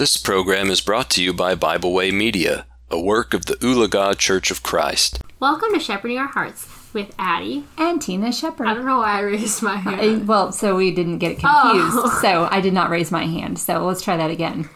This 0.00 0.16
program 0.16 0.70
is 0.70 0.80
brought 0.80 1.10
to 1.10 1.22
you 1.22 1.34
by 1.34 1.54
Bible 1.54 1.92
Way 1.92 2.10
Media, 2.10 2.64
a 2.90 2.98
work 2.98 3.34
of 3.34 3.44
the 3.44 3.56
Ulaga 3.56 4.16
Church 4.16 4.50
of 4.50 4.62
Christ. 4.62 5.20
Welcome 5.40 5.74
to 5.74 5.78
Shepherding 5.78 6.16
Our 6.16 6.28
Hearts 6.28 6.66
with 6.94 7.14
Addie. 7.18 7.66
and 7.76 8.00
Tina 8.00 8.32
Shepard. 8.32 8.66
I 8.66 8.72
don't 8.72 8.86
know 8.86 9.00
why 9.00 9.18
I 9.18 9.20
raised 9.20 9.62
my 9.62 9.76
hand. 9.76 10.22
Uh, 10.22 10.24
well, 10.24 10.52
so 10.52 10.74
we 10.74 10.90
didn't 10.90 11.18
get 11.18 11.32
it 11.32 11.40
confused. 11.40 11.98
Oh. 11.98 12.18
So 12.22 12.48
I 12.50 12.62
did 12.62 12.72
not 12.72 12.88
raise 12.88 13.10
my 13.10 13.26
hand. 13.26 13.58
So 13.58 13.84
let's 13.84 14.00
try 14.00 14.16
that 14.16 14.30
again. 14.30 14.70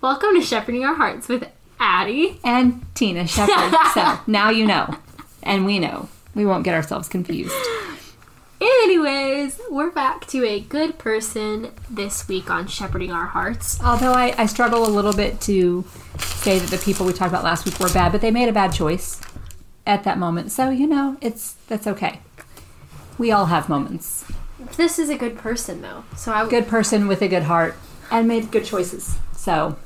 Welcome 0.00 0.34
to 0.34 0.42
Shepherding 0.42 0.84
Our 0.84 0.96
Hearts 0.96 1.28
with 1.28 1.48
Addie. 1.78 2.40
And 2.42 2.84
Tina 2.96 3.28
Shepard. 3.28 3.72
so 3.94 4.18
now 4.26 4.50
you 4.50 4.66
know. 4.66 4.96
And 5.44 5.64
we 5.64 5.78
know. 5.78 6.08
We 6.34 6.44
won't 6.44 6.64
get 6.64 6.74
ourselves 6.74 7.08
confused. 7.08 7.54
Anyways, 8.90 9.60
we're 9.70 9.92
back 9.92 10.26
to 10.26 10.44
a 10.44 10.58
good 10.58 10.98
person 10.98 11.70
this 11.88 12.26
week 12.26 12.50
on 12.50 12.66
Shepherding 12.66 13.12
Our 13.12 13.26
Hearts. 13.26 13.80
Although 13.80 14.10
I, 14.10 14.34
I 14.36 14.46
struggle 14.46 14.84
a 14.84 14.90
little 14.90 15.12
bit 15.12 15.40
to 15.42 15.84
say 16.18 16.58
that 16.58 16.70
the 16.70 16.76
people 16.76 17.06
we 17.06 17.12
talked 17.12 17.30
about 17.30 17.44
last 17.44 17.64
week 17.64 17.78
were 17.78 17.88
bad, 17.92 18.10
but 18.10 18.20
they 18.20 18.32
made 18.32 18.48
a 18.48 18.52
bad 18.52 18.72
choice 18.72 19.20
at 19.86 20.02
that 20.02 20.18
moment. 20.18 20.50
So, 20.50 20.70
you 20.70 20.88
know, 20.88 21.16
it's 21.20 21.52
that's 21.68 21.86
okay. 21.86 22.18
We 23.16 23.30
all 23.30 23.46
have 23.46 23.68
moments. 23.68 24.24
This 24.76 24.98
is 24.98 25.08
a 25.08 25.16
good 25.16 25.38
person 25.38 25.82
though, 25.82 26.02
so 26.16 26.32
I 26.32 26.48
Good 26.48 26.66
person 26.66 27.06
with 27.06 27.22
a 27.22 27.28
good 27.28 27.44
heart 27.44 27.76
and 28.10 28.26
made 28.26 28.50
good 28.50 28.64
choices. 28.64 29.18
So, 29.36 29.76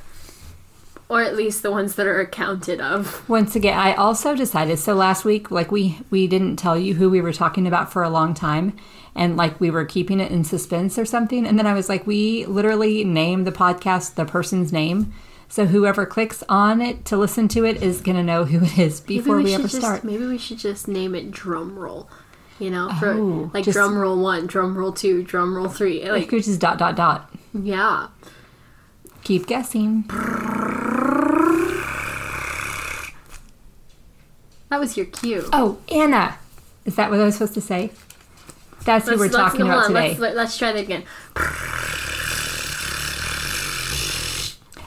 or 1.08 1.22
at 1.22 1.36
least 1.36 1.62
the 1.62 1.70
ones 1.70 1.94
that 1.96 2.06
are 2.06 2.20
accounted 2.20 2.80
of. 2.80 3.28
once 3.28 3.54
again 3.54 3.78
i 3.78 3.94
also 3.94 4.34
decided 4.34 4.78
so 4.78 4.94
last 4.94 5.24
week 5.24 5.50
like 5.50 5.70
we 5.70 5.98
we 6.10 6.27
didn't 6.27 6.56
tell 6.56 6.78
you 6.78 6.94
who 6.94 7.08
we 7.10 7.20
were 7.20 7.32
talking 7.32 7.66
about 7.66 7.92
for 7.92 8.02
a 8.02 8.10
long 8.10 8.34
time 8.34 8.77
and 9.14 9.36
like 9.36 9.60
we 9.60 9.70
were 9.70 9.84
keeping 9.84 10.18
it 10.20 10.32
in 10.32 10.42
suspense 10.44 10.98
or 10.98 11.04
something 11.04 11.46
and 11.46 11.58
then 11.58 11.66
i 11.66 11.74
was 11.74 11.88
like 11.88 12.06
we 12.06 12.44
literally 12.46 13.04
name 13.04 13.44
the 13.44 13.52
podcast 13.52 14.14
the 14.14 14.24
person's 14.24 14.72
name 14.72 15.12
so 15.46 15.66
whoever 15.66 16.04
clicks 16.06 16.42
on 16.48 16.80
it 16.80 17.05
to 17.05 17.16
listen 17.16 17.46
to 17.48 17.64
it 17.64 17.80
is 17.82 18.00
going 18.00 18.16
to 18.16 18.22
know 18.24 18.44
who 18.44 18.64
it 18.64 18.78
is 18.78 19.00
before 19.00 19.36
we, 19.36 19.50
should 19.50 19.60
ever 19.60 19.69
just, 19.69 19.77
start 19.77 20.02
Maybe 20.02 20.27
we 20.27 20.38
should 20.38 20.58
just 20.58 20.88
name 20.88 21.14
it 21.14 21.30
Drum 21.30 21.78
Roll. 21.78 22.08
You 22.58 22.70
know, 22.70 22.88
for 22.98 23.10
Oh, 23.12 23.50
like 23.52 23.64
just- 23.64 23.75
drum 23.77 23.97
roll 23.97 24.19
one, 24.20 24.47
drum 24.47 24.77
roll 24.77 24.91
two, 24.92 25.22
drum 25.22 25.55
roll 25.55 25.69
three. 25.69 26.00
like 26.02 26.22
Like, 26.22 26.32
which 26.32 26.48
is 26.48 26.58
dot 26.58 26.78
dot 26.78 26.97
dot 26.97 27.30
yeah. 27.52 28.08
keep 29.22 29.47
guessing 29.47 30.05
That 34.75 34.80
was 34.80 34.97
your 34.97 35.06
cue. 35.06 35.48
oh 35.53 35.78
anna 35.89 36.36
is 36.84 36.97
that 36.97 37.08
what 37.08 37.20
i 37.20 37.25
was 37.25 37.36
supposed 37.36 37.55
to 37.55 37.61
say 37.61 37.92
that's 38.84 39.08
who 39.08 39.16
we're 39.16 39.28
talking 39.28 39.61
about 39.61 39.84
on, 39.84 39.89
today 39.91 40.08
Let's, 40.08 40.19
let, 40.19 40.34
let's 40.34 40.58
try 40.58 40.72
that 40.72 40.81
again. 40.81 41.05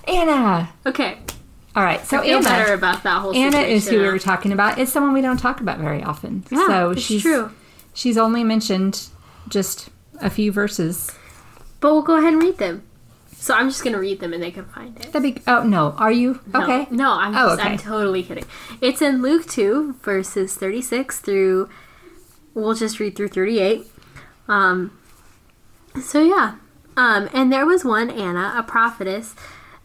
anna 0.06 0.68
Okay. 0.86 1.18
all 1.74 1.86
right 1.86 2.06
so 2.06 2.20
I 2.20 2.24
feel 2.24 2.36
anna 2.40 2.44
better 2.44 2.74
about 2.74 3.04
that 3.04 3.22
whole 3.22 3.34
Anna 3.34 3.60
is 3.60 3.88
who 3.88 4.00
we 4.02 4.08
were 4.08 4.20
talking 4.20 4.52
about. 4.52 4.78
It's 4.78 4.92
someone 4.92 5.14
we 5.14 5.22
don't 5.22 5.38
talk 5.38 5.62
about 5.62 5.80
very 5.80 6.04
often. 6.04 6.44
Yeah, 6.52 6.68
so 6.68 6.90
it's 6.90 7.02
she's 7.04 7.22
true. 7.22 7.52
She's 7.94 8.18
only 8.18 8.44
mentioned 8.44 9.08
just 9.48 9.88
a 10.20 10.30
few 10.30 10.52
verses. 10.52 11.10
But 11.80 11.94
we'll 11.94 12.02
go 12.02 12.18
ahead 12.18 12.34
and 12.34 12.42
read 12.44 12.58
them. 12.58 12.84
So 13.40 13.54
I'm 13.54 13.70
just 13.70 13.84
gonna 13.84 14.00
read 14.00 14.20
them 14.20 14.34
and 14.34 14.42
they 14.42 14.52
can 14.52 14.66
find 14.66 14.98
it. 15.00 15.12
That'd 15.14 15.36
be. 15.36 15.42
Oh 15.48 15.64
no, 15.64 15.92
are 15.98 16.12
you 16.12 16.40
No, 16.54 16.64
okay? 16.64 16.88
No, 16.92 17.12
I'm 17.14 17.36
Oh, 17.36 17.54
okay. 17.54 17.62
I'm 17.64 17.78
totally 17.78 18.24
kidding. 18.24 18.46
It's 18.82 19.02
in 19.02 19.22
Luke 19.22 19.46
2, 19.48 19.94
verses 20.02 20.56
36 20.56 21.20
through 21.20 21.70
we'll 22.54 22.74
just 22.74 23.00
read 23.00 23.16
through 23.16 23.30
38. 23.30 23.86
Um 24.48 24.98
so 26.02 26.22
yeah. 26.22 26.56
Um 26.98 27.30
and 27.34 27.54
there 27.54 27.66
was 27.66 27.86
one 27.86 28.10
Anna, 28.10 28.54
a 28.58 28.64
prophetess, 28.64 29.36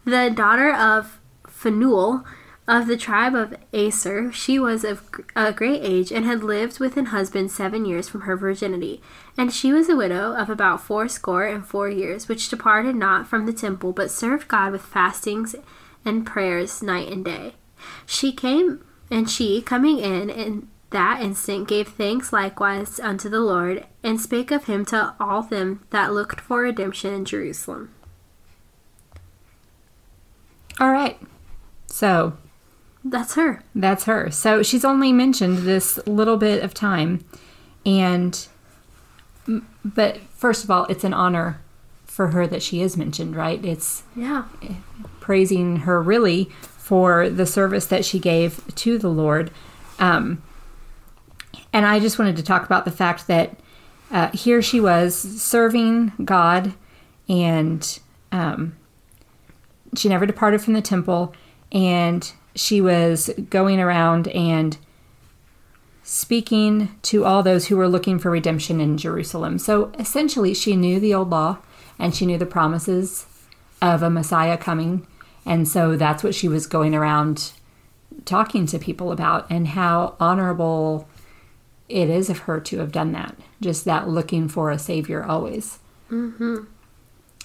the 0.03 0.29
daughter 0.29 0.73
of 0.73 1.19
Phanuel 1.47 2.25
of 2.67 2.87
the 2.87 2.97
tribe 2.97 3.35
of 3.35 3.55
Aser. 3.73 4.31
She 4.31 4.57
was 4.57 4.83
of 4.83 5.09
a 5.35 5.51
great 5.51 5.81
age 5.81 6.11
and 6.11 6.25
had 6.25 6.43
lived 6.43 6.79
with 6.79 6.95
an 6.95 7.07
husband 7.07 7.51
seven 7.51 7.85
years 7.85 8.07
from 8.07 8.21
her 8.21 8.37
virginity. 8.37 9.01
And 9.37 9.53
she 9.53 9.73
was 9.73 9.89
a 9.89 9.95
widow 9.95 10.33
of 10.33 10.49
about 10.49 10.81
fourscore 10.81 11.45
and 11.45 11.65
four 11.65 11.89
years, 11.89 12.27
which 12.27 12.49
departed 12.49 12.95
not 12.95 13.27
from 13.27 13.45
the 13.45 13.53
temple, 13.53 13.91
but 13.91 14.11
served 14.11 14.47
God 14.47 14.71
with 14.71 14.81
fastings 14.81 15.55
and 16.05 16.25
prayers 16.25 16.81
night 16.81 17.11
and 17.11 17.25
day. 17.25 17.55
She 18.05 18.31
came, 18.31 18.83
and 19.11 19.29
she, 19.29 19.61
coming 19.61 19.99
in 19.99 20.29
in 20.29 20.69
that 20.91 21.21
instant, 21.21 21.67
gave 21.67 21.89
thanks 21.89 22.31
likewise 22.31 22.99
unto 22.99 23.27
the 23.27 23.41
Lord, 23.41 23.85
and 24.03 24.21
spake 24.21 24.51
of 24.51 24.65
him 24.65 24.85
to 24.85 25.15
all 25.19 25.41
them 25.41 25.81
that 25.89 26.13
looked 26.13 26.39
for 26.39 26.61
redemption 26.61 27.13
in 27.13 27.25
Jerusalem. 27.25 27.93
All 30.79 30.91
right. 30.91 31.19
So 31.87 32.37
That's 33.05 33.35
her. 33.35 33.61
that's 33.75 34.05
her. 34.05 34.31
So 34.31 34.63
she's 34.63 34.85
only 34.85 35.11
mentioned 35.11 35.59
this 35.59 35.99
little 36.07 36.37
bit 36.37 36.63
of 36.63 36.73
time, 36.73 37.23
and 37.85 38.47
but 39.83 40.19
first 40.35 40.63
of 40.63 40.71
all, 40.71 40.85
it's 40.85 41.03
an 41.03 41.13
honor 41.13 41.59
for 42.05 42.27
her 42.29 42.47
that 42.47 42.61
she 42.61 42.81
is 42.81 42.95
mentioned, 42.95 43.35
right? 43.35 43.63
It's 43.65 44.03
Yeah. 44.15 44.43
praising 45.19 45.77
her 45.77 46.01
really 46.01 46.45
for 46.61 47.29
the 47.29 47.45
service 47.45 47.85
that 47.87 48.05
she 48.05 48.19
gave 48.19 48.73
to 48.75 48.97
the 48.97 49.09
Lord. 49.09 49.51
Um, 49.99 50.41
and 51.73 51.85
I 51.85 51.99
just 51.99 52.17
wanted 52.19 52.37
to 52.37 52.43
talk 52.43 52.65
about 52.65 52.85
the 52.85 52.91
fact 52.91 53.27
that 53.27 53.57
uh, 54.11 54.29
here 54.29 54.61
she 54.61 54.79
was 54.79 55.15
serving 55.41 56.11
God, 56.23 56.73
and 57.27 57.99
um, 58.31 58.75
she 59.95 60.07
never 60.07 60.25
departed 60.25 60.61
from 60.61 60.73
the 60.73 60.81
temple, 60.81 61.33
and 61.71 62.31
she 62.55 62.81
was 62.81 63.29
going 63.49 63.79
around 63.79 64.27
and 64.29 64.77
speaking 66.03 66.93
to 67.01 67.25
all 67.25 67.41
those 67.41 67.67
who 67.67 67.77
were 67.77 67.87
looking 67.87 68.19
for 68.19 68.29
redemption 68.29 68.79
in 68.81 68.97
Jerusalem. 68.97 69.57
So 69.57 69.91
essentially, 69.97 70.53
she 70.53 70.75
knew 70.75 70.99
the 70.99 71.13
old 71.13 71.29
law 71.29 71.59
and 71.97 72.13
she 72.13 72.25
knew 72.25 72.37
the 72.37 72.45
promises 72.45 73.25
of 73.81 74.03
a 74.03 74.09
Messiah 74.09 74.57
coming. 74.57 75.07
And 75.45 75.67
so 75.67 75.95
that's 75.95 76.23
what 76.23 76.35
she 76.35 76.47
was 76.47 76.67
going 76.67 76.93
around 76.93 77.53
talking 78.25 78.65
to 78.67 78.79
people 78.79 79.11
about 79.11 79.49
and 79.49 79.69
how 79.69 80.15
honorable 80.19 81.07
it 81.89 82.09
is 82.09 82.29
of 82.29 82.39
her 82.39 82.59
to 82.59 82.79
have 82.79 82.91
done 82.91 83.11
that. 83.13 83.35
Just 83.61 83.85
that 83.85 84.07
looking 84.07 84.47
for 84.47 84.71
a 84.71 84.79
savior 84.79 85.23
always. 85.23 85.79
Mm-hmm. 86.11 86.65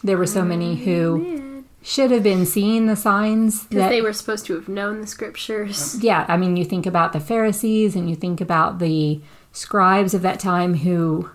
There 0.02 0.19
were 0.19 0.26
so 0.26 0.44
many 0.44 0.76
who 0.76 1.57
should 1.83 2.11
have 2.11 2.22
been 2.22 2.44
seeing 2.44 2.87
the 2.87 2.97
signs 2.97 3.66
that 3.69 3.89
they 3.89 4.03
were 4.03 4.12
supposed 4.12 4.47
to 4.47 4.55
have 4.55 4.69
known 4.69 5.00
the 5.00 5.06
scriptures. 5.06 5.99
yeah, 6.03 6.25
I 6.28 6.37
mean, 6.37 6.56
you 6.56 6.65
think 6.65 6.87
about 6.87 7.12
the 7.12 7.21
Pharisees 7.21 7.94
and 7.94 8.11
you 8.11 8.16
think 8.16 8.41
about 8.41 8.78
the 8.78 9.21
scribes 9.53 10.15
of 10.15 10.22
that 10.22 10.41
time 10.41 10.75
who 10.75 11.31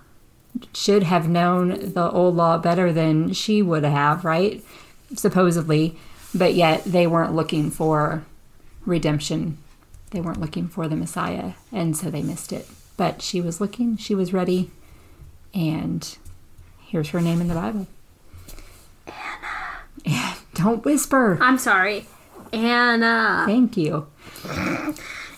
should 0.74 1.04
have 1.04 1.28
known 1.28 1.94
the 1.94 2.10
old 2.12 2.36
law 2.36 2.58
better 2.58 2.92
than 2.94 3.34
she 3.34 3.62
would 3.62 3.84
have, 3.84 4.24
right? 4.24 4.64
Supposedly, 5.16 5.98
but 6.34 6.54
yet 6.54 6.84
they 6.84 7.08
weren't 7.08 7.34
looking 7.34 7.72
for 7.72 8.24
redemption. 8.86 9.58
They 10.12 10.22
weren't 10.22 10.42
looking 10.42 10.68
for 10.68 10.88
the 10.88 10.96
Messiah, 10.96 11.54
and 11.72 11.98
so 11.98 12.12
they 12.12 12.22
missed 12.22 12.54
it. 12.54 12.68
But 12.98 13.22
she 13.22 13.42
was 13.42 13.60
looking, 13.60 13.98
she 13.98 14.14
was 14.14 14.34
ready, 14.34 14.70
and 15.54 16.18
here's 16.86 17.10
her 17.10 17.22
name 17.22 17.42
in 17.42 17.48
the 17.48 17.56
Bible. 17.56 17.88
Don't 20.64 20.86
whisper. 20.86 21.38
I'm 21.42 21.58
sorry. 21.58 22.06
Anna. 22.54 23.44
Thank 23.46 23.76
you. 23.76 24.08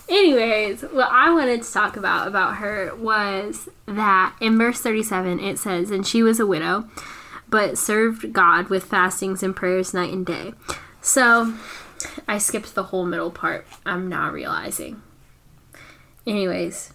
Anyways, 0.08 0.84
what 0.84 1.10
I 1.12 1.34
wanted 1.34 1.64
to 1.64 1.74
talk 1.74 1.98
about 1.98 2.28
about 2.28 2.58
her 2.58 2.94
was 2.96 3.68
that 3.88 4.36
in 4.40 4.56
verse 4.56 4.82
37 4.82 5.40
it 5.40 5.58
says, 5.58 5.90
And 5.90 6.06
she 6.06 6.22
was 6.22 6.40
a 6.40 6.46
widow, 6.46 6.88
but 7.50 7.76
served 7.76 8.34
God 8.34 8.70
with 8.70 8.84
fastings 8.84 9.42
and 9.42 9.56
prayers 9.56 9.96
night 9.96 10.14
and 10.14 10.28
day. 10.28 10.54
So 11.02 11.56
I 12.28 12.38
skipped 12.38 12.76
the 12.76 12.84
whole 12.84 13.08
middle 13.08 13.32
part. 13.32 13.66
I'm 13.84 14.08
not 14.08 14.32
realizing. 14.32 15.02
Anyways, 16.28 16.94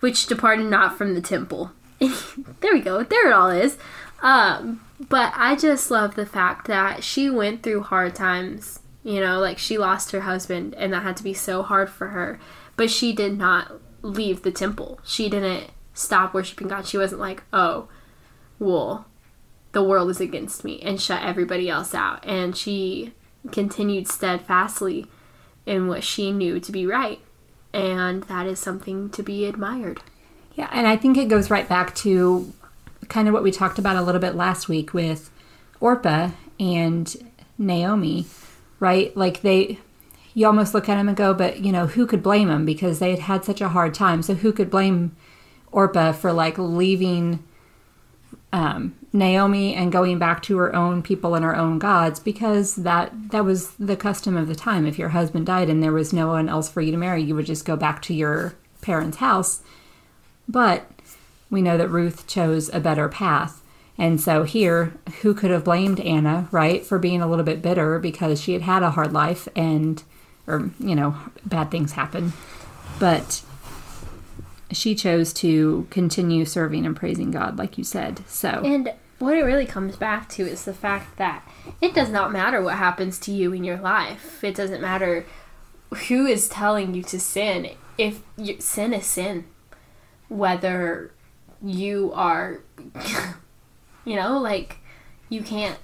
which 0.00 0.26
departed 0.26 0.70
not 0.70 0.96
from 0.96 1.14
the 1.14 1.20
temple. 1.20 1.72
there 1.98 2.72
we 2.72 2.80
go. 2.80 3.02
There 3.02 3.28
it 3.28 3.34
all 3.34 3.50
is. 3.50 3.76
Um, 4.22 4.80
but 5.08 5.32
I 5.34 5.56
just 5.56 5.90
love 5.90 6.14
the 6.14 6.26
fact 6.26 6.66
that 6.66 7.02
she 7.02 7.30
went 7.30 7.62
through 7.62 7.82
hard 7.82 8.14
times. 8.14 8.80
You 9.02 9.20
know, 9.20 9.40
like 9.40 9.58
she 9.58 9.78
lost 9.78 10.10
her 10.10 10.20
husband, 10.20 10.74
and 10.74 10.92
that 10.92 11.02
had 11.02 11.16
to 11.16 11.24
be 11.24 11.32
so 11.32 11.62
hard 11.62 11.88
for 11.88 12.08
her. 12.08 12.38
But 12.76 12.90
she 12.90 13.14
did 13.14 13.38
not 13.38 13.80
leave 14.02 14.42
the 14.42 14.52
temple. 14.52 15.00
She 15.04 15.30
didn't 15.30 15.70
stop 15.94 16.34
worshiping 16.34 16.68
God. 16.68 16.86
She 16.86 16.98
wasn't 16.98 17.20
like, 17.20 17.42
oh, 17.52 17.88
well, 18.58 19.06
the 19.72 19.82
world 19.82 20.10
is 20.10 20.20
against 20.20 20.64
me, 20.64 20.80
and 20.82 21.00
shut 21.00 21.22
everybody 21.22 21.70
else 21.70 21.94
out. 21.94 22.26
And 22.26 22.54
she 22.56 23.14
continued 23.50 24.06
steadfastly 24.06 25.06
in 25.64 25.88
what 25.88 26.04
she 26.04 26.30
knew 26.30 26.60
to 26.60 26.72
be 26.72 26.86
right. 26.86 27.20
And 27.72 28.24
that 28.24 28.46
is 28.46 28.58
something 28.58 29.08
to 29.10 29.22
be 29.22 29.46
admired. 29.46 30.02
Yeah, 30.54 30.68
and 30.72 30.86
I 30.86 30.96
think 30.96 31.16
it 31.16 31.28
goes 31.28 31.48
right 31.48 31.68
back 31.68 31.94
to 31.96 32.52
kind 33.08 33.28
of 33.28 33.34
what 33.34 33.42
we 33.42 33.50
talked 33.50 33.78
about 33.78 33.96
a 33.96 34.02
little 34.02 34.20
bit 34.20 34.34
last 34.34 34.68
week 34.68 34.94
with 34.94 35.30
Orpah 35.80 36.30
and 36.58 37.32
Naomi, 37.58 38.26
right? 38.78 39.16
Like 39.16 39.42
they, 39.42 39.78
you 40.34 40.46
almost 40.46 40.74
look 40.74 40.88
at 40.88 40.96
them 40.96 41.08
and 41.08 41.16
go, 41.16 41.34
but 41.34 41.60
you 41.60 41.72
know, 41.72 41.86
who 41.86 42.06
could 42.06 42.22
blame 42.22 42.48
them 42.48 42.64
because 42.64 42.98
they 42.98 43.10
had 43.10 43.20
had 43.20 43.44
such 43.44 43.60
a 43.60 43.70
hard 43.70 43.94
time. 43.94 44.22
So 44.22 44.34
who 44.34 44.52
could 44.52 44.70
blame 44.70 45.16
Orpah 45.72 46.12
for 46.12 46.32
like 46.32 46.58
leaving 46.58 47.42
um, 48.52 48.96
Naomi 49.12 49.74
and 49.74 49.92
going 49.92 50.18
back 50.18 50.42
to 50.42 50.56
her 50.58 50.74
own 50.74 51.02
people 51.02 51.34
and 51.34 51.44
her 51.44 51.56
own 51.56 51.78
gods 51.78 52.20
because 52.20 52.76
that 52.76 53.12
that 53.30 53.44
was 53.44 53.72
the 53.72 53.96
custom 53.96 54.36
of 54.36 54.48
the 54.48 54.54
time. 54.54 54.86
If 54.86 54.98
your 54.98 55.10
husband 55.10 55.46
died 55.46 55.68
and 55.68 55.82
there 55.82 55.92
was 55.92 56.12
no 56.12 56.28
one 56.28 56.48
else 56.48 56.68
for 56.68 56.80
you 56.80 56.92
to 56.92 56.98
marry, 56.98 57.22
you 57.22 57.34
would 57.34 57.46
just 57.46 57.64
go 57.64 57.76
back 57.76 58.02
to 58.02 58.14
your 58.14 58.54
parents' 58.82 59.18
house. 59.18 59.62
But 60.48 60.90
we 61.50 61.62
know 61.62 61.76
that 61.76 61.88
Ruth 61.88 62.26
chose 62.26 62.70
a 62.72 62.80
better 62.80 63.08
path. 63.08 63.62
And 63.98 64.20
so 64.20 64.44
here, 64.44 64.94
who 65.20 65.34
could 65.34 65.50
have 65.50 65.64
blamed 65.64 66.00
Anna, 66.00 66.48
right, 66.50 66.84
for 66.84 66.98
being 66.98 67.20
a 67.20 67.28
little 67.28 67.44
bit 67.44 67.60
bitter 67.60 67.98
because 67.98 68.40
she 68.40 68.54
had 68.54 68.62
had 68.62 68.82
a 68.82 68.92
hard 68.92 69.12
life 69.12 69.46
and, 69.54 70.02
or, 70.46 70.70
you 70.78 70.94
know, 70.94 71.16
bad 71.44 71.70
things 71.70 71.92
happen. 71.92 72.32
But 72.98 73.42
she 74.72 74.94
chose 74.94 75.32
to 75.34 75.86
continue 75.90 76.44
serving 76.44 76.86
and 76.86 76.96
praising 76.96 77.30
God, 77.30 77.58
like 77.58 77.76
you 77.76 77.84
said. 77.84 78.22
So, 78.26 78.62
And 78.64 78.94
what 79.18 79.36
it 79.36 79.42
really 79.42 79.66
comes 79.66 79.96
back 79.96 80.28
to 80.30 80.44
is 80.44 80.64
the 80.64 80.72
fact 80.72 81.18
that 81.18 81.46
it 81.82 81.94
does 81.94 82.08
not 82.08 82.32
matter 82.32 82.62
what 82.62 82.76
happens 82.76 83.18
to 83.20 83.32
you 83.32 83.52
in 83.52 83.64
your 83.64 83.78
life. 83.78 84.42
It 84.42 84.54
doesn't 84.54 84.80
matter 84.80 85.26
who 86.08 86.24
is 86.24 86.48
telling 86.48 86.94
you 86.94 87.02
to 87.02 87.20
sin. 87.20 87.70
If 87.98 88.22
you, 88.38 88.60
sin 88.60 88.94
is 88.94 89.04
sin, 89.04 89.44
whether 90.28 91.12
you 91.62 92.12
are, 92.14 92.60
you 94.04 94.16
know, 94.16 94.38
like 94.38 94.78
you 95.28 95.42
can't 95.42 95.78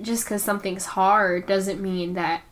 just 0.00 0.24
because 0.24 0.42
something's 0.42 0.86
hard 0.86 1.46
doesn't 1.46 1.80
mean 1.80 2.14
that 2.14 2.42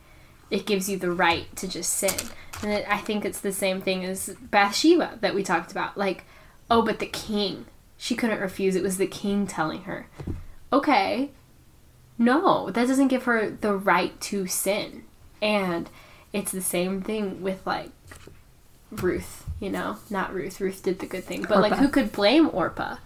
it 0.51 0.67
gives 0.67 0.89
you 0.89 0.97
the 0.97 1.11
right 1.11 1.55
to 1.57 1.67
just 1.67 1.93
sin. 1.93 2.15
And 2.63 2.73
it, 2.73 2.87
I 2.89 2.99
think 2.99 3.25
it's 3.25 3.41
the 3.41 3.53
same 3.53 3.81
thing 3.81 4.05
as 4.05 4.37
Bathsheba 4.41 5.19
that 5.21 5.35
we 5.35 5.43
talked 5.43 5.73
about. 5.73 5.97
Like, 5.97 6.25
oh, 6.71 6.83
but 6.83 6.99
the 6.99 7.07
king, 7.07 7.67
she 7.97 8.15
couldn't 8.15 8.41
refuse. 8.41 8.77
It 8.77 8.83
was 8.83 8.99
the 8.99 9.07
king 9.07 9.47
telling 9.47 9.83
her. 9.83 10.09
Okay, 10.73 11.31
no, 12.19 12.71
that 12.71 12.87
doesn't 12.87 13.09
give 13.09 13.25
her 13.25 13.51
the 13.51 13.75
right 13.75 14.19
to 14.23 14.47
sin. 14.47 15.05
And 15.41 15.91
it's 16.33 16.53
the 16.53 16.63
same 16.63 17.03
thing 17.03 17.43
with 17.43 17.67
like 17.67 17.91
Ruth, 18.93 19.45
you 19.61 19.71
know, 19.71 19.97
not 20.11 20.33
Ruth. 20.35 20.61
Ruth 20.61 20.83
did 20.83 20.99
the 20.99 21.07
good 21.07 21.25
thing, 21.25 21.45
but 21.49 21.61
like 21.61 21.75
who 21.75 21.89
could 21.89 22.13
blame 22.13 22.49
Orpah? 22.53 22.97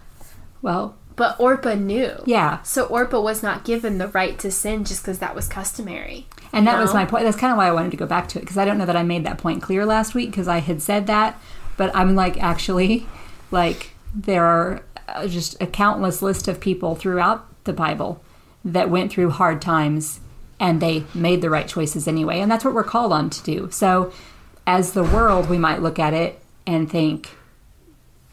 well, 0.61 0.95
But 1.15 1.39
Orpah 1.39 1.75
knew. 1.75 2.11
yeah. 2.25 2.61
So 2.63 2.85
Orpah 2.85 3.21
was 3.21 3.41
not 3.41 3.63
given 3.63 3.97
the 3.97 4.07
right 4.09 4.37
to 4.39 4.51
sin 4.51 4.83
just 4.85 5.01
because 5.03 5.19
that 5.19 5.33
was 5.35 5.47
customary. 5.47 6.27
And 6.53 6.65
that 6.67 6.79
was 6.79 6.93
my 6.93 7.05
point. 7.05 7.23
That's 7.23 7.37
kind 7.37 7.51
of 7.51 7.57
why 7.57 7.67
I 7.67 7.71
wanted 7.71 7.91
to 7.91 7.97
go 7.97 8.05
back 8.05 8.27
to 8.29 8.39
it 8.39 8.41
because 8.41 8.57
I 8.57 8.65
don't 8.65 8.77
know 8.77 8.85
that 8.85 8.95
I 8.95 9.03
made 9.03 9.25
that 9.25 9.37
point 9.37 9.61
clear 9.61 9.85
last 9.85 10.13
week 10.15 10.31
because 10.31 10.47
I 10.47 10.59
had 10.59 10.81
said 10.81 11.07
that, 11.07 11.39
but 11.77 11.95
I'm 11.95 12.15
like 12.15 12.41
actually, 12.41 13.05
like 13.51 13.91
there 14.13 14.45
are 14.45 14.81
uh, 15.07 15.27
just 15.27 15.61
a 15.61 15.67
countless 15.67 16.21
list 16.21 16.47
of 16.47 16.59
people 16.59 16.95
throughout 16.95 17.45
the 17.65 17.73
Bible 17.73 18.21
that 18.65 18.89
went 18.89 19.11
through 19.11 19.29
hard 19.31 19.61
times 19.61 20.19
and 20.59 20.81
they 20.81 21.03
made 21.13 21.41
the 21.41 21.49
right 21.49 21.67
choices 21.67 22.07
anyway, 22.07 22.39
and 22.39 22.51
that's 22.51 22.65
what 22.65 22.73
we're 22.73 22.83
called 22.83 23.13
on 23.13 23.29
to 23.29 23.43
do. 23.43 23.69
So, 23.71 24.11
as 24.67 24.91
the 24.93 25.03
world, 25.03 25.49
we 25.49 25.57
might 25.57 25.81
look 25.81 25.97
at 25.97 26.13
it 26.13 26.39
and 26.67 26.91
think, 26.91 27.31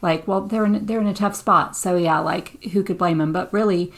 like, 0.01 0.27
well, 0.27 0.41
they're 0.41 0.65
in, 0.65 0.85
they're 0.85 1.01
in 1.01 1.07
a 1.07 1.13
tough 1.13 1.35
spot, 1.35 1.75
so 1.75 1.95
yeah, 1.95 2.19
like 2.19 2.61
who 2.65 2.83
could 2.83 2.97
blame 2.99 3.17
them? 3.17 3.33
But 3.33 3.51
really, 3.51 3.91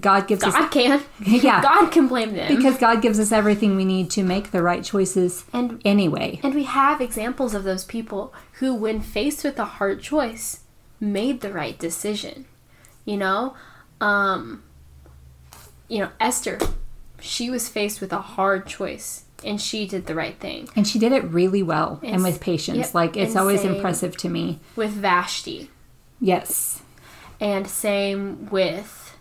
God 0.00 0.28
gives 0.28 0.44
us 0.44 0.54
God 0.54 0.68
can. 0.70 1.02
Yeah. 1.26 1.60
God 1.60 1.90
can 1.90 2.06
blame 2.06 2.34
them. 2.34 2.54
because 2.56 2.78
God 2.78 3.02
gives 3.02 3.18
us 3.18 3.32
everything 3.32 3.74
we 3.74 3.84
need 3.84 4.10
to 4.12 4.22
make 4.22 4.52
the 4.52 4.62
right 4.62 4.84
choices 4.84 5.44
And- 5.52 5.82
anyway. 5.84 6.38
And 6.44 6.54
we 6.54 6.62
have 6.62 7.00
examples 7.00 7.52
of 7.52 7.64
those 7.64 7.84
people 7.84 8.32
who, 8.60 8.72
when 8.74 9.00
faced 9.00 9.42
with 9.42 9.58
a 9.58 9.64
hard 9.64 10.00
choice, 10.00 10.60
made 11.00 11.40
the 11.40 11.52
right 11.52 11.76
decision. 11.76 12.44
You 13.04 13.16
know, 13.16 13.56
um, 14.00 14.62
you 15.88 15.98
know 15.98 16.10
Esther, 16.20 16.60
she 17.20 17.50
was 17.50 17.68
faced 17.68 18.00
with 18.00 18.12
a 18.12 18.18
hard 18.20 18.66
choice, 18.68 19.24
and 19.44 19.60
she 19.60 19.86
did 19.86 20.06
the 20.06 20.14
right 20.14 20.38
thing. 20.38 20.68
And 20.76 20.86
she 20.86 20.98
did 20.98 21.12
it 21.12 21.24
really 21.24 21.62
well 21.62 22.00
and 22.02 22.22
with 22.22 22.40
patience. 22.40 22.78
yep, 22.78 22.94
like 22.94 23.16
it's 23.16 23.36
always 23.36 23.64
impressive 23.64 24.16
to 24.18 24.28
me. 24.28 24.60
With 24.76 24.90
Vashti, 24.90 25.70
Yes. 26.20 26.82
and 27.40 27.66
same 27.68 28.48
with 28.50 29.16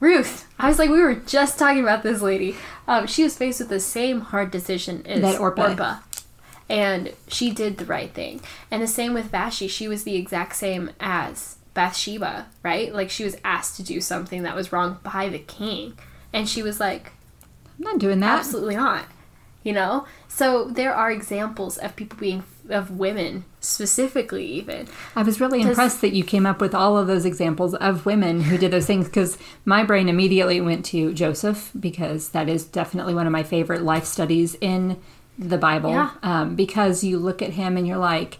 Ruth. 0.00 0.46
I 0.58 0.68
was 0.68 0.78
like, 0.78 0.90
we 0.90 1.00
were 1.00 1.14
just 1.16 1.58
talking 1.58 1.82
about 1.82 2.02
this 2.02 2.22
lady. 2.22 2.54
Um, 2.86 3.06
she 3.06 3.24
was 3.24 3.36
faced 3.36 3.58
with 3.60 3.68
the 3.68 3.80
same 3.80 4.20
hard 4.20 4.50
decision 4.50 5.04
as 5.06 5.22
That 5.22 5.40
Orpah. 5.40 5.98
and 6.70 7.12
she 7.26 7.50
did 7.50 7.78
the 7.78 7.84
right 7.84 8.12
thing. 8.12 8.40
And 8.70 8.80
the 8.82 8.86
same 8.86 9.12
with 9.12 9.26
Vashti. 9.26 9.66
She 9.66 9.88
was 9.88 10.04
the 10.04 10.14
exact 10.14 10.54
same 10.56 10.90
as 11.00 11.56
Bathsheba, 11.74 12.46
right? 12.62 12.94
Like 12.94 13.10
she 13.10 13.24
was 13.24 13.36
asked 13.44 13.76
to 13.76 13.82
do 13.82 14.00
something 14.00 14.42
that 14.44 14.54
was 14.54 14.72
wrong 14.72 14.98
by 15.02 15.28
the 15.28 15.38
king, 15.40 15.98
and 16.32 16.48
she 16.48 16.62
was 16.62 16.80
like, 16.80 17.12
I'm 17.78 17.84
not 17.84 17.98
doing 17.98 18.20
that. 18.20 18.38
absolutely 18.38 18.76
not. 18.76 19.04
You 19.64 19.72
know, 19.72 20.06
so 20.28 20.68
there 20.68 20.94
are 20.94 21.10
examples 21.10 21.76
of 21.78 21.94
people 21.96 22.18
being 22.18 22.42
of 22.70 22.90
women 22.92 23.44
specifically, 23.60 24.44
even 24.44 24.86
I 25.16 25.22
was 25.22 25.40
really 25.40 25.58
Does- 25.60 25.70
impressed 25.70 26.00
that 26.02 26.12
you 26.14 26.22
came 26.22 26.46
up 26.46 26.60
with 26.60 26.74
all 26.74 26.96
of 26.96 27.06
those 27.06 27.24
examples 27.24 27.74
of 27.74 28.06
women 28.06 28.42
who 28.42 28.56
did 28.58 28.70
those 28.70 28.86
things 28.86 29.06
because 29.06 29.36
my 29.64 29.82
brain 29.84 30.08
immediately 30.08 30.60
went 30.60 30.84
to 30.86 31.12
Joseph 31.12 31.70
because 31.78 32.30
that 32.30 32.48
is 32.48 32.64
definitely 32.64 33.14
one 33.14 33.26
of 33.26 33.32
my 33.32 33.42
favorite 33.42 33.82
life 33.82 34.04
studies 34.04 34.54
in 34.60 35.00
the 35.38 35.58
Bible. 35.58 35.90
Yeah. 35.90 36.10
Um, 36.22 36.54
because 36.56 37.02
you 37.04 37.18
look 37.18 37.42
at 37.42 37.50
him 37.50 37.76
and 37.76 37.86
you're 37.86 37.96
like, 37.98 38.38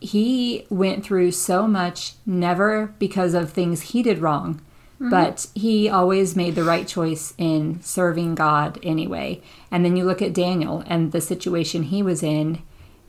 he 0.00 0.66
went 0.70 1.04
through 1.04 1.32
so 1.32 1.66
much, 1.66 2.14
never 2.26 2.94
because 2.98 3.34
of 3.34 3.50
things 3.52 3.80
he 3.82 4.02
did 4.02 4.18
wrong, 4.18 4.60
but 5.00 5.46
he 5.54 5.88
always 5.88 6.34
made 6.34 6.54
the 6.54 6.64
right 6.64 6.86
choice 6.86 7.32
in 7.38 7.80
serving 7.82 8.34
God 8.34 8.78
anyway. 8.82 9.40
And 9.70 9.84
then 9.84 9.96
you 9.96 10.04
look 10.04 10.20
at 10.20 10.32
Daniel 10.32 10.82
and 10.86 11.12
the 11.12 11.20
situation 11.20 11.84
he 11.84 12.02
was 12.02 12.22
in, 12.22 12.62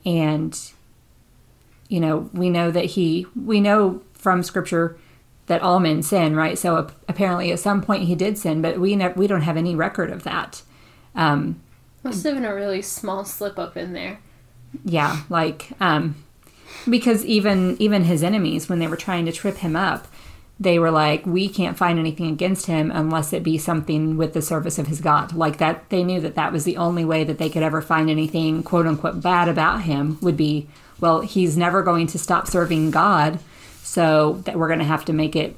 and 0.04 0.58
you 1.88 1.98
know, 1.98 2.30
we 2.32 2.48
know 2.48 2.70
that 2.70 2.84
he, 2.84 3.26
we 3.34 3.60
know 3.60 4.00
from 4.14 4.42
scripture 4.44 4.96
that 5.46 5.60
all 5.60 5.80
men 5.80 6.02
sin, 6.02 6.36
right? 6.36 6.56
So 6.56 6.88
apparently 7.08 7.50
at 7.50 7.58
some 7.58 7.82
point 7.82 8.04
he 8.04 8.14
did 8.14 8.38
sin, 8.38 8.62
but 8.62 8.78
we 8.78 8.94
never, 8.94 9.18
we 9.18 9.26
don't 9.26 9.42
have 9.42 9.56
any 9.56 9.74
record 9.74 10.10
of 10.10 10.22
that. 10.22 10.62
Um, 11.16 11.60
must 12.04 12.22
have 12.22 12.34
been 12.34 12.44
a 12.44 12.54
really 12.54 12.82
small 12.82 13.24
slip 13.24 13.58
up 13.58 13.76
in 13.76 13.92
there. 13.92 14.20
yeah, 14.84 15.22
like, 15.28 15.70
um, 15.80 16.14
because 16.88 17.24
even, 17.24 17.76
even 17.80 18.04
his 18.04 18.22
enemies, 18.22 18.68
when 18.68 18.78
they 18.78 18.86
were 18.86 18.96
trying 18.96 19.26
to 19.26 19.32
trip 19.32 19.56
him 19.56 19.74
up, 19.74 20.06
they 20.60 20.78
were 20.78 20.90
like, 20.90 21.24
we 21.24 21.48
can't 21.48 21.78
find 21.78 21.98
anything 21.98 22.26
against 22.30 22.66
him 22.66 22.90
unless 22.90 23.32
it 23.32 23.42
be 23.42 23.56
something 23.56 24.18
with 24.18 24.34
the 24.34 24.42
service 24.42 24.78
of 24.78 24.88
his 24.88 25.00
God. 25.00 25.32
Like 25.32 25.56
that, 25.56 25.88
they 25.88 26.04
knew 26.04 26.20
that 26.20 26.34
that 26.34 26.52
was 26.52 26.64
the 26.64 26.76
only 26.76 27.04
way 27.04 27.24
that 27.24 27.38
they 27.38 27.48
could 27.48 27.62
ever 27.62 27.80
find 27.80 28.10
anything 28.10 28.62
quote 28.62 28.86
unquote 28.86 29.22
bad 29.22 29.48
about 29.48 29.82
him 29.82 30.18
would 30.20 30.36
be, 30.36 30.68
well, 31.00 31.22
he's 31.22 31.56
never 31.56 31.82
going 31.82 32.06
to 32.08 32.18
stop 32.18 32.46
serving 32.46 32.90
God. 32.90 33.38
So 33.82 34.34
that 34.44 34.56
we're 34.56 34.68
going 34.68 34.78
to 34.80 34.84
have 34.84 35.06
to 35.06 35.12
make 35.12 35.34
it 35.34 35.56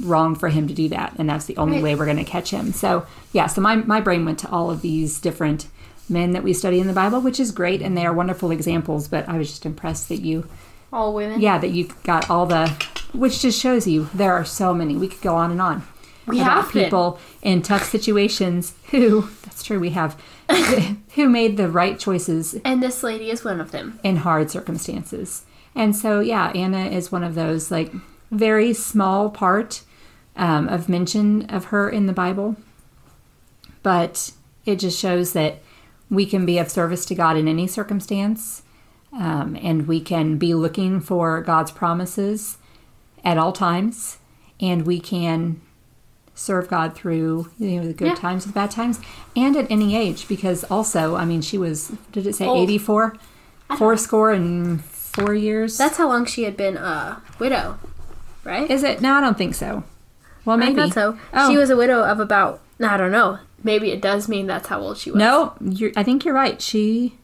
wrong 0.00 0.36
for 0.36 0.48
him 0.48 0.68
to 0.68 0.74
do 0.74 0.88
that. 0.88 1.14
And 1.18 1.28
that's 1.28 1.44
the 1.44 1.56
only 1.56 1.76
Right. 1.76 1.82
way 1.82 1.94
we're 1.96 2.04
going 2.06 2.16
to 2.16 2.24
catch 2.24 2.50
him. 2.50 2.72
So 2.72 3.04
yeah, 3.32 3.46
so 3.46 3.60
my, 3.60 3.76
my 3.76 4.00
brain 4.00 4.24
went 4.24 4.38
to 4.38 4.50
all 4.50 4.70
of 4.70 4.80
these 4.80 5.20
different 5.20 5.66
men 6.08 6.30
that 6.32 6.42
we 6.42 6.52
study 6.54 6.78
in 6.80 6.86
the 6.86 6.92
Bible, 6.94 7.20
which 7.20 7.40
is 7.40 7.50
great. 7.50 7.82
And 7.82 7.96
they 7.96 8.06
are 8.06 8.12
wonderful 8.12 8.50
examples, 8.52 9.08
but 9.08 9.28
I 9.28 9.36
was 9.36 9.50
just 9.50 9.66
impressed 9.66 10.08
that 10.08 10.20
you, 10.22 10.48
All 10.94 11.12
women. 11.12 11.40
yeah, 11.40 11.58
that 11.58 11.70
you've 11.72 12.00
got 12.04 12.30
all 12.30 12.46
the, 12.46 12.68
which 13.12 13.40
just 13.42 13.60
shows 13.60 13.86
you 13.86 14.08
there 14.14 14.32
are 14.32 14.44
so 14.44 14.72
many. 14.72 14.96
We 14.96 15.08
could 15.08 15.20
go 15.22 15.34
on 15.34 15.50
and 15.50 15.60
on 15.60 15.82
We 16.26 16.40
about 16.40 16.64
have 16.64 16.72
been. 16.72 16.84
people 16.84 17.18
in 17.42 17.62
tough 17.62 17.84
situations 17.84 18.74
who, 18.90 19.28
that's 19.42 19.62
true, 19.62 19.80
we 19.80 19.90
have, 19.90 20.16
who 21.16 21.28
made 21.28 21.56
the 21.56 21.68
right 21.68 21.98
choices 21.98 22.54
And 22.64 22.82
this 22.82 23.02
lady 23.02 23.30
is 23.30 23.44
one 23.44 23.60
of 23.60 23.72
them. 23.72 23.98
in 24.04 24.16
hard 24.16 24.50
circumstances. 24.50 25.42
And 25.74 25.96
so, 25.96 26.20
yeah, 26.20 26.52
Anna 26.54 26.86
is 26.86 27.10
one 27.10 27.24
of 27.24 27.34
those 27.34 27.70
like 27.72 27.92
very 28.30 28.72
small 28.72 29.30
part 29.30 29.82
um, 30.36 30.68
of 30.68 30.88
mention 30.88 31.46
of 31.46 31.66
her 31.66 31.90
in 31.90 32.06
the 32.06 32.12
Bible, 32.12 32.56
but 33.82 34.30
it 34.64 34.76
just 34.76 34.98
shows 34.98 35.32
that 35.32 35.58
we 36.10 36.26
can 36.26 36.46
be 36.46 36.58
of 36.58 36.70
service 36.70 37.04
to 37.06 37.14
God 37.14 37.36
in 37.36 37.48
any 37.48 37.66
circumstance, 37.66 38.62
um, 39.18 39.56
and 39.62 39.86
we 39.86 40.00
can 40.00 40.36
be 40.38 40.54
looking 40.54 41.00
for 41.00 41.40
God's 41.42 41.70
promises 41.70 42.58
at 43.24 43.38
all 43.38 43.52
times, 43.52 44.18
and 44.60 44.86
we 44.86 45.00
can 45.00 45.60
serve 46.34 46.68
God 46.68 46.94
through 46.96 47.50
you 47.58 47.80
know 47.80 47.86
the 47.86 47.92
good 47.94 48.08
Yeah. 48.08 48.14
times, 48.16 48.44
the 48.44 48.52
bad 48.52 48.70
times, 48.70 49.00
and 49.36 49.56
at 49.56 49.70
any 49.70 49.96
age. 49.96 50.26
Because 50.28 50.64
also, 50.64 51.14
I 51.16 51.24
mean, 51.24 51.40
she 51.42 51.56
was 51.58 51.92
did 52.12 52.26
it 52.26 52.34
say 52.34 52.48
eighty 52.48 52.78
four, 52.78 53.14
four 53.78 53.96
score 53.96 54.32
and 54.32 54.84
four 54.84 55.34
years? 55.34 55.78
That's 55.78 55.96
how 55.96 56.08
long 56.08 56.26
she 56.26 56.42
had 56.42 56.56
been 56.56 56.76
a 56.76 57.22
widow, 57.38 57.78
right? 58.42 58.68
is 58.70 58.82
it? 58.82 59.00
No, 59.00 59.14
I 59.14 59.20
don't 59.20 59.38
think 59.38 59.54
so. 59.54 59.84
Well, 60.44 60.56
maybe. 60.56 60.80
I 60.80 60.84
thought 60.86 60.94
so. 60.94 61.18
Oh. 61.32 61.50
She 61.50 61.56
was 61.56 61.70
a 61.70 61.76
widow 61.76 62.02
of 62.02 62.20
about 62.20 62.60
I 62.80 62.96
don't 62.96 63.12
know. 63.12 63.38
Maybe 63.62 63.92
it 63.92 64.02
does 64.02 64.28
mean 64.28 64.46
that's 64.46 64.68
how 64.68 64.80
old 64.80 64.98
she 64.98 65.10
was. 65.10 65.18
No, 65.18 65.54
you're, 65.60 65.92
I 65.96 66.02
think 66.02 66.24
you're 66.24 66.34
right. 66.34 66.60
She 66.60 67.14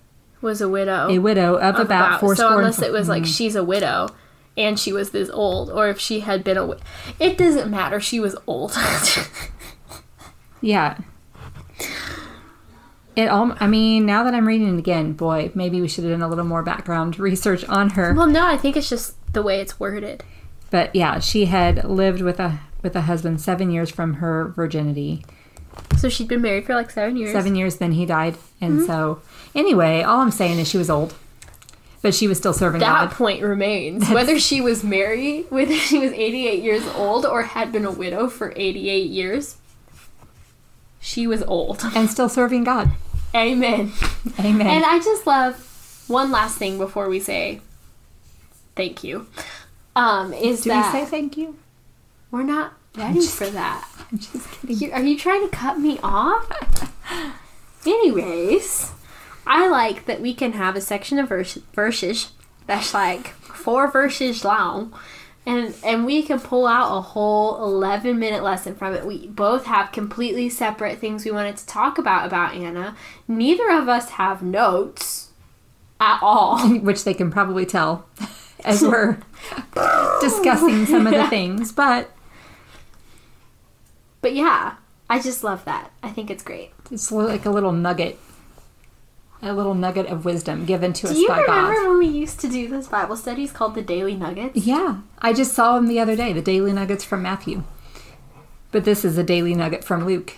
was 0.41 0.61
a 0.61 0.69
widow. 0.69 1.09
a 1.09 1.19
widow 1.19 1.57
of, 1.57 1.77
of 1.77 1.81
about, 1.81 2.21
four 2.21 2.35
so 2.37 2.57
unless 2.57 2.81
it 2.81 2.93
was 2.93 3.09
like 3.09 3.25
mm. 3.25 3.37
she's 3.37 3.57
a 3.57 3.65
widow 3.65 4.09
and 4.57 4.79
she 4.79 4.93
was 4.93 5.11
this 5.11 5.31
old, 5.31 5.71
or 5.71 5.89
if 5.89 5.99
she 5.99 6.21
had 6.21 6.45
been 6.45 6.57
a, 6.57 6.61
wi- 6.61 6.83
it 7.19 7.39
doesn't 7.39 7.71
matter. 7.71 8.01
She 8.01 8.21
was 8.21 8.37
old. 8.47 8.77
yeah. 10.61 10.99
It 13.17 13.29
all. 13.29 13.55
I 13.59 13.67
mean, 13.67 14.07
now 14.07 14.23
that 14.25 14.35
I'm 14.35 14.47
reading 14.47 14.75
it 14.75 14.79
again, 14.79 15.13
boy, 15.13 15.51
maybe 15.55 15.81
we 15.81 15.89
should 15.89 16.05
have 16.05 16.13
done 16.13 16.23
a 16.23 16.29
little 16.29 16.45
more 16.45 16.63
background 16.63 17.19
research 17.19 17.65
on 17.65 17.91
her. 17.91 18.13
well, 18.15 18.27
no, 18.27 18.47
I 18.47 18.57
think 18.57 18.77
it's 18.77 18.89
just 18.89 19.17
the 19.33 19.43
way 19.43 19.61
it's 19.61 19.81
worded. 19.81 20.25
But 20.71 20.95
yeah, 20.95 21.19
she 21.19 21.47
had 21.47 21.85
lived 21.85 22.23
with 22.23 22.39
a 22.39 22.61
with 22.83 22.95
a 22.97 23.03
husband 23.03 23.41
seven 23.41 23.71
years 23.71 23.91
from 23.91 24.15
her 24.15 24.49
virginity. 24.49 25.25
So 25.99 26.09
she'd 26.09 26.29
been 26.29 26.41
married 26.43 26.65
for 26.67 26.75
like 26.75 26.91
seven 26.91 27.17
years. 27.17 27.33
Seven 27.33 27.55
years, 27.55 27.77
then 27.77 27.93
he 27.93 28.07
died, 28.07 28.37
and 28.61 28.83
so 28.87 29.21
anyway, 29.55 30.03
all 30.03 30.21
I'm 30.21 30.31
saying 30.31 30.59
is 30.59 30.69
she 30.69 30.79
was 30.79 30.89
old, 30.89 31.15
but 32.01 32.15
she 32.15 32.27
was 32.27 32.39
still 32.39 32.53
serving 32.55 32.81
God. 32.81 32.87
That 32.87 33.11
God. 33.11 33.17
point 33.17 33.43
remains. 33.43 34.09
Whether 34.09 34.39
she 34.39 34.61
was 34.61 34.83
married, 34.83 35.47
whether 35.51 35.75
she 35.89 35.99
was 35.99 36.13
88 36.13 36.63
years 36.63 36.87
old, 36.95 37.27
or 37.27 37.43
had 37.43 37.71
been 37.73 37.85
a 37.85 37.91
widow 37.91 38.29
for 38.29 38.53
88 38.57 39.11
years, 39.11 39.57
she 41.01 41.27
was 41.27 41.43
old. 41.43 41.83
and 41.95 42.09
still 42.11 42.29
serving 42.29 42.65
God. 42.65 42.91
Amen. 43.35 43.93
Amen. 44.39 44.67
And 44.67 44.85
I 44.85 44.99
just 44.99 45.27
love 45.27 46.05
one 46.09 46.31
last 46.33 46.57
thing 46.59 46.79
before 46.79 47.09
we 47.09 47.21
say 47.21 47.61
thank 48.75 49.05
you. 49.05 49.27
Um, 49.95 50.33
is 50.33 50.63
Do 50.63 50.71
that 50.71 50.95
we 50.95 51.01
say 51.01 51.07
thank 51.07 51.37
you? 51.37 51.57
we're 52.31 52.43
not 52.43 52.73
ready 52.97 53.25
for 53.27 53.47
that. 53.51 53.87
I'm 54.11 54.19
just 54.19 54.51
kidding. 54.53 54.79
You, 54.79 54.93
are 54.93 55.03
you 55.03 55.19
trying 55.19 55.49
to 55.49 55.57
cut 55.57 55.79
me 55.79 55.99
off? 56.03 56.93
Anyways, 57.87 58.93
I 59.47 59.69
like 59.69 60.07
that 60.07 60.21
we 60.21 60.35
can 60.35 60.53
have 60.53 60.77
a 60.77 60.81
section 60.81 61.19
of 61.19 61.29
verse, 61.29 61.59
verses 61.75 62.33
that's 62.67 62.95
like 62.95 63.29
four 63.29 63.91
verses 63.91 64.45
long. 64.45 64.95
And, 65.47 65.75
and 65.83 66.05
we 66.05 66.23
can 66.23 66.39
pull 66.39 66.67
out 66.67 66.97
a 66.97 67.01
whole 67.01 67.63
11 67.65 68.19
minute 68.19 68.43
lesson 68.43 68.75
from 68.75 68.95
it. 68.95 69.07
We 69.07 69.27
both 69.27 69.65
have 69.65 69.91
completely 69.91 70.49
separate 70.51 70.99
things 70.99 71.25
we 71.25 71.31
wanted 71.31 71.57
to 71.57 71.67
talk 71.67 71.99
about 71.99 72.27
about 72.27 72.55
Anna. 72.55 72.97
Neither 73.27 73.71
of 73.71 73.89
us 73.89 74.11
have 74.11 74.43
notes 74.43 75.31
at 75.99 76.21
all. 76.23 76.69
Which 76.81 77.05
they 77.05 77.15
can 77.15 77.31
probably 77.31 77.67
tell 77.67 78.07
as 78.65 78.83
we're 78.83 79.19
discussing 80.21 80.87
some 80.87 81.07
of 81.07 81.15
the 81.15 81.27
things, 81.29 81.73
but 81.73 82.11
But 84.23 84.35
yeah, 84.35 84.75
I 85.09 85.21
just 85.21 85.43
love 85.45 85.65
that. 85.65 85.91
I 86.03 86.11
think 86.11 86.31
it's 86.31 86.43
great. 86.43 86.71
it's 86.91 87.11
like 87.11 87.47
a 87.47 87.51
little 87.51 87.73
nugget, 87.73 88.19
a 89.43 89.53
little 89.53 89.75
nugget 89.75 90.07
of 90.07 90.25
wisdom 90.25 90.67
given 90.67 90.93
to 90.93 91.03
Do 91.03 91.09
us 91.09 91.15
Do 91.15 91.21
you 91.21 91.29
by 91.29 91.41
remember 91.41 91.75
God. 91.75 91.89
when 91.89 91.99
we 91.99 92.07
used 92.07 92.41
to 92.41 92.49
do 92.49 92.69
those 92.69 92.89
Bible 92.89 93.17
studies 93.17 93.51
called 93.53 93.75
the 93.75 93.83
Daily 93.83 94.15
Nuggets? 94.15 94.57
Yeah, 94.57 94.99
I 95.19 95.33
just 95.33 95.55
saw 95.55 95.75
them 95.77 95.87
the 95.89 95.99
other 96.01 96.17
day, 96.17 96.33
the 96.33 96.43
daily 96.43 96.73
nuggets 96.73 97.05
from 97.05 97.23
Matthew. 97.23 97.65
But 98.73 98.85
this 98.85 99.05
is 99.05 99.19
a 99.19 99.25
daily 99.25 99.55
nugget 99.55 99.83
from 99.85 100.07
Luke. 100.07 100.35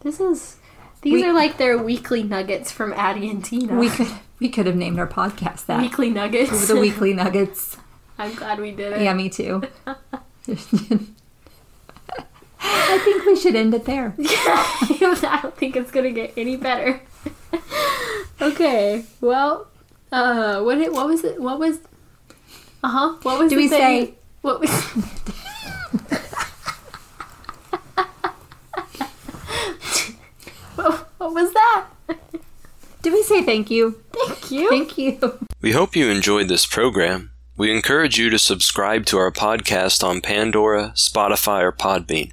This 0.00 0.20
is. 0.20 0.56
These 1.02 1.14
We- 1.14 1.24
are 1.24 1.32
like 1.32 1.56
their 1.58 1.78
weekly 1.78 2.22
nuggets 2.22 2.70
from 2.70 2.92
Addie 2.92 3.30
and 3.30 3.44
Tina. 3.44 3.76
We 3.78 3.88
could 3.88 4.08
we 4.40 4.48
could 4.48 4.66
have 4.66 4.76
named 4.76 4.98
our 4.98 5.06
podcast 5.06 5.66
that. 5.66 5.80
weekly 5.80 6.10
nuggets. 6.10 6.66
the 6.68 6.76
weekly 6.76 7.12
nuggets. 7.14 7.76
I'm 8.18 8.34
glad 8.34 8.60
we 8.60 8.72
did 8.72 8.92
it. 8.92 9.02
Yeah, 9.02 9.14
me 9.14 9.28
too. 9.30 9.62
I 12.74 12.98
think 13.04 13.24
we 13.24 13.36
should 13.36 13.54
end 13.54 13.74
it 13.74 13.84
there. 13.84 14.14
I 14.18 15.40
don't 15.42 15.56
think 15.56 15.76
it's 15.76 15.90
gonna 15.90 16.10
get 16.10 16.32
any 16.36 16.56
better. 16.56 17.00
okay. 18.40 19.04
Well, 19.20 19.68
uh, 20.10 20.62
what 20.62 20.78
it, 20.78 20.92
what 20.92 21.06
was 21.06 21.24
it? 21.24 21.40
What 21.40 21.58
was? 21.58 21.78
Uh 22.82 22.88
huh. 22.88 23.16
What 23.22 23.38
was? 23.38 23.50
Do 23.50 23.56
we 23.56 23.68
thing? 23.68 24.06
say- 24.06 24.14
What 24.42 24.60
was? 24.60 24.70
what, 30.74 31.08
what 31.18 31.34
was 31.34 31.52
that? 31.52 31.86
Did 33.02 33.12
we 33.12 33.22
say 33.22 33.42
thank 33.42 33.70
you? 33.70 34.00
Thank 34.12 34.50
you. 34.50 34.68
Thank 34.68 34.98
you. 34.98 35.38
We 35.60 35.72
hope 35.72 35.96
you 35.96 36.08
enjoyed 36.08 36.48
this 36.48 36.66
program. 36.66 37.30
We 37.56 37.70
encourage 37.74 38.16
you 38.18 38.30
to 38.30 38.38
subscribe 38.38 39.06
to 39.06 39.18
our 39.18 39.30
podcast 39.32 40.04
on 40.04 40.20
Pandora, 40.20 40.92
Spotify, 40.94 41.62
or 41.62 41.72
Podbean. 41.72 42.32